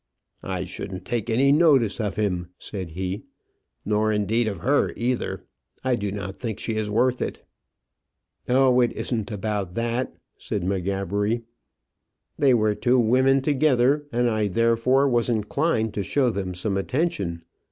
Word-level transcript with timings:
"I 0.41 0.63
shouldn't 0.63 1.05
take 1.05 1.29
any 1.29 1.51
notice 1.51 1.99
of 2.01 2.15
him," 2.15 2.47
said 2.57 2.89
he; 2.93 3.21
"nor, 3.85 4.11
indeed, 4.11 4.47
of 4.47 4.61
her 4.61 4.93
either; 4.95 5.43
I 5.83 5.95
do 5.95 6.11
not 6.11 6.35
think 6.35 6.57
she 6.57 6.75
is 6.75 6.89
worth 6.89 7.21
it." 7.21 7.45
"Oh, 8.49 8.79
it 8.79 8.91
isn't 8.93 9.29
about 9.29 9.75
that," 9.75 10.15
said 10.39 10.63
M'Gabbery. 10.63 11.43
"They 12.35 12.55
were 12.55 12.73
two 12.73 12.99
women 12.99 13.43
together, 13.43 14.07
and 14.11 14.27
I 14.27 14.47
therefore 14.47 15.07
was 15.07 15.29
inclined 15.29 15.93
to 15.93 16.01
show 16.01 16.31
them 16.31 16.55
some 16.55 16.77
attention. 16.77 17.43